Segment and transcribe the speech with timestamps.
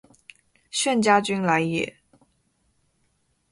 [0.71, 1.95] 炫家军来也！